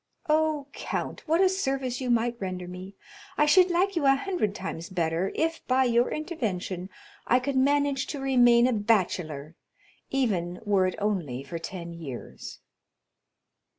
"Oh, 0.27 0.65
count, 0.73 1.21
what 1.27 1.41
a 1.41 1.47
service 1.47 2.01
you 2.01 2.09
might 2.09 2.35
render 2.41 2.67
me! 2.67 2.95
I 3.37 3.45
should 3.45 3.69
like 3.69 3.95
you 3.95 4.07
a 4.07 4.15
hundred 4.15 4.55
times 4.55 4.89
better 4.89 5.31
if, 5.35 5.63
by 5.67 5.83
your 5.83 6.09
intervention, 6.09 6.89
I 7.27 7.39
could 7.39 7.55
manage 7.55 8.07
to 8.07 8.19
remain 8.19 8.65
a 8.65 8.73
bachelor, 8.73 9.53
even 10.09 10.59
were 10.65 10.87
it 10.87 10.95
only 10.97 11.43
for 11.43 11.59
ten 11.59 11.93
years." 11.93 12.61